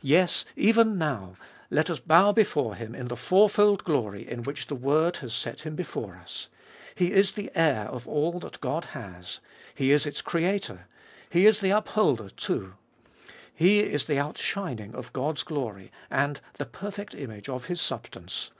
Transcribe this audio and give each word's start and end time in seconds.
Yes, 0.00 0.46
even 0.56 0.96
now, 0.96 1.36
let 1.70 1.90
us 1.90 1.98
bow 2.00 2.32
before 2.32 2.74
Him 2.74 2.94
in 2.94 3.08
the 3.08 3.18
fourfold 3.18 3.84
glory 3.84 4.26
in 4.26 4.42
which 4.42 4.66
the 4.68 4.74
word 4.74 5.16
has 5.18 5.34
set 5.34 5.60
Him 5.60 5.76
before 5.76 6.16
us. 6.16 6.48
He 6.94 7.12
is 7.12 7.32
the 7.32 7.50
Heir 7.54 7.84
of 7.88 8.08
all 8.08 8.38
that 8.40 8.62
God 8.62 8.86
has. 8.96 9.40
He 9.74 9.92
is 9.92 10.06
its 10.06 10.22
Creator. 10.22 10.86
He 11.28 11.44
is 11.44 11.60
the 11.60 11.72
Up 11.72 11.88
holder 11.88 12.30
too. 12.30 12.76
He 13.54 13.80
is 13.80 14.06
the 14.06 14.18
Outshining 14.18 14.94
of 14.94 15.12
God's 15.12 15.42
glory, 15.42 15.92
and 16.08 16.40
the 16.56 16.64
perfect 16.64 17.14
Image 17.14 17.50
of 17.50 17.66
His 17.66 17.82
substance. 17.82 18.52